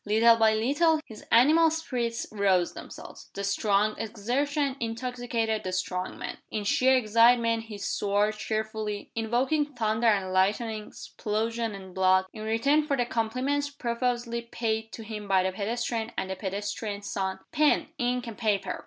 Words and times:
Little 0.03 0.35
by 0.35 0.55
little 0.55 0.99
his 1.05 1.23
animal 1.31 1.69
spirits 1.69 2.25
roused 2.31 2.73
themselves. 2.73 3.29
The 3.35 3.43
strong 3.43 3.93
exertion 3.99 4.75
intoxicated 4.79 5.63
the 5.63 5.71
strong 5.71 6.17
man. 6.17 6.39
In 6.49 6.63
sheer 6.63 6.97
excitement 6.97 7.65
he 7.65 7.77
swore 7.77 8.31
cheerfully 8.31 9.11
invoking 9.13 9.75
thunder 9.75 10.07
and 10.07 10.33
lightning, 10.33 10.87
explosion 10.87 11.75
and 11.75 11.93
blood, 11.93 12.25
in 12.33 12.41
return 12.45 12.87
for 12.87 12.97
the 12.97 13.05
compliments 13.05 13.69
profusely 13.69 14.41
paid 14.41 14.91
to 14.93 15.03
him 15.03 15.27
by 15.27 15.43
the 15.43 15.51
pedestrian 15.51 16.11
and 16.17 16.31
the 16.31 16.35
pedestrian's 16.35 17.05
son. 17.11 17.37
"Pen, 17.51 17.89
ink, 17.99 18.25
and 18.25 18.39
paper!" 18.39 18.79